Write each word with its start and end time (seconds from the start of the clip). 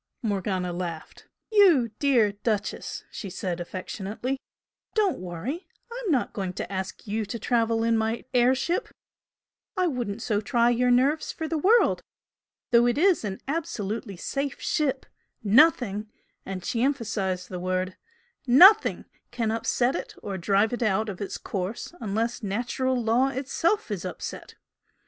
Morgana 0.23 0.73
laughed. 0.73 1.27
"You 1.51 1.91
dear 1.99 2.31
Duchess!" 2.31 3.03
she 3.11 3.29
said, 3.29 3.59
affectionately 3.59 4.39
"Don't 4.95 5.19
worry! 5.19 5.67
I'm 5.91 6.11
not 6.11 6.33
going 6.33 6.53
to 6.53 6.71
ask 6.73 7.05
you 7.05 7.23
to 7.25 7.37
travel 7.37 7.83
in 7.83 7.95
my 7.99 8.25
air 8.33 8.55
ship 8.55 8.87
I 9.77 9.85
wouldn't 9.85 10.23
so 10.23 10.41
try 10.41 10.71
your 10.71 10.89
nerves 10.89 11.31
for 11.31 11.47
the 11.47 11.59
world! 11.59 12.01
Though 12.71 12.87
it 12.87 12.97
is 12.97 13.23
an 13.23 13.41
absolutely 13.47 14.17
safe 14.17 14.59
ship, 14.59 15.05
nothing" 15.43 16.09
and 16.47 16.65
she 16.65 16.81
emphasised 16.81 17.49
the 17.49 17.59
word 17.59 17.95
"NOTHING 18.47 19.05
can 19.29 19.51
upset 19.51 19.95
it 19.95 20.15
or 20.23 20.35
drive 20.35 20.73
it 20.73 20.81
out 20.81 21.09
of 21.09 21.21
its 21.21 21.37
course 21.37 21.93
unless 22.01 22.41
natural 22.41 22.99
law 22.99 23.27
is 23.27 23.37
itself 23.37 23.91
upset! 24.03 24.55